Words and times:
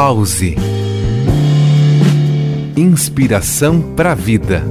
Pause. 0.00 0.54
Inspiração 2.76 3.82
para 3.96 4.12
a 4.12 4.14
vida. 4.14 4.62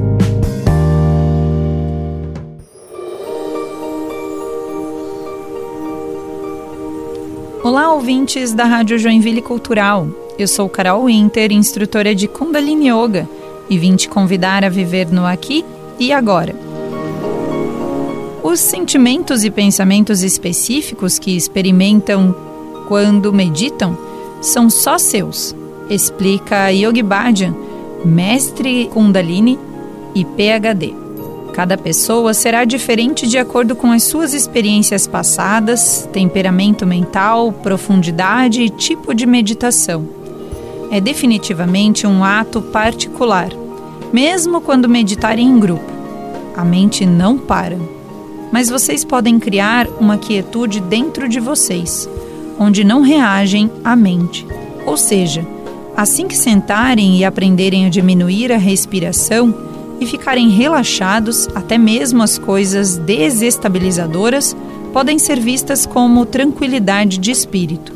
Olá, 7.61 7.93
ouvintes 7.93 8.53
da 8.53 8.63
Rádio 8.63 8.97
Joinville 8.97 9.41
Cultural. 9.41 10.07
Eu 10.39 10.47
sou 10.47 10.69
Carol 10.69 11.03
Winter, 11.07 11.51
instrutora 11.51 12.15
de 12.15 12.29
Kundalini 12.29 12.87
Yoga, 12.89 13.27
e 13.69 13.77
vim 13.77 13.97
te 13.97 14.07
convidar 14.07 14.63
a 14.63 14.69
viver 14.69 15.11
no 15.11 15.25
aqui 15.25 15.65
e 15.99 16.13
agora. 16.13 16.55
Os 18.41 18.61
sentimentos 18.61 19.43
e 19.43 19.51
pensamentos 19.51 20.23
específicos 20.23 21.19
que 21.19 21.35
experimentam 21.35 22.33
quando 22.87 23.33
meditam 23.33 24.06
são 24.41 24.69
só 24.69 24.97
seus, 24.97 25.55
explica 25.89 26.69
Yogi 26.69 27.01
Bhajan, 27.01 27.55
mestre 28.05 28.89
Kundalini 28.93 29.57
e 30.13 30.23
PhD. 30.23 30.93
Cada 31.53 31.75
pessoa 31.75 32.33
será 32.33 32.65
diferente 32.65 33.25
de 33.25 33.37
acordo 33.37 33.75
com 33.75 33.91
as 33.91 34.03
suas 34.03 34.33
experiências 34.33 35.07
passadas, 35.07 36.07
temperamento 36.13 36.85
mental, 36.85 37.51
profundidade 37.51 38.61
e 38.61 38.69
tipo 38.69 39.13
de 39.13 39.25
meditação. 39.25 40.07
É 40.91 41.01
definitivamente 41.01 42.05
um 42.05 42.23
ato 42.23 42.61
particular, 42.61 43.49
mesmo 44.13 44.61
quando 44.61 44.87
meditarem 44.87 45.47
em 45.47 45.59
grupo. 45.59 45.91
A 46.55 46.63
mente 46.63 47.05
não 47.05 47.37
para. 47.37 47.77
Mas 48.51 48.69
vocês 48.69 49.03
podem 49.03 49.39
criar 49.39 49.87
uma 49.99 50.17
quietude 50.17 50.79
dentro 50.79 51.27
de 51.27 51.39
vocês 51.39 52.07
onde 52.59 52.83
não 52.83 53.01
reagem 53.01 53.71
à 53.83 53.95
mente. 53.95 54.45
Ou 54.85 54.97
seja, 54.97 55.45
assim 55.95 56.27
que 56.27 56.37
sentarem 56.37 57.17
e 57.17 57.25
aprenderem 57.25 57.85
a 57.85 57.89
diminuir 57.89 58.51
a 58.51 58.57
respiração 58.57 59.53
e 59.99 60.05
ficarem 60.05 60.49
relaxados, 60.49 61.47
até 61.55 61.77
mesmo 61.77 62.21
as 62.21 62.37
coisas 62.37 62.97
desestabilizadoras 62.97 64.55
podem 64.93 65.19
ser 65.19 65.39
vistas 65.39 65.85
como 65.85 66.25
tranquilidade 66.25 67.17
de 67.17 67.31
espírito. 67.31 67.93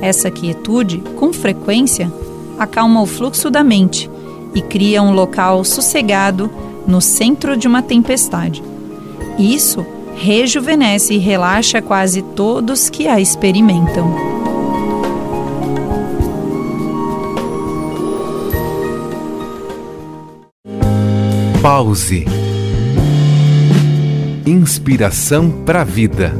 Essa 0.00 0.30
quietude, 0.30 0.98
com 1.16 1.32
frequência, 1.32 2.12
acalma 2.58 3.00
o 3.00 3.06
fluxo 3.06 3.50
da 3.50 3.64
mente 3.64 4.10
e 4.54 4.62
cria 4.62 5.02
um 5.02 5.12
local 5.12 5.64
sossegado 5.64 6.50
no 6.86 7.00
centro 7.00 7.56
de 7.56 7.66
uma 7.66 7.82
tempestade. 7.82 8.62
Isso 9.38 9.84
rejuvenesce 10.18 11.14
e 11.14 11.18
relaxa 11.18 11.80
quase 11.80 12.22
todos 12.22 12.90
que 12.90 13.06
a 13.06 13.20
experimentam. 13.20 14.12
Pause. 21.62 22.24
Inspiração 24.46 25.50
para 25.50 25.82
a 25.82 25.84
vida. 25.84 26.32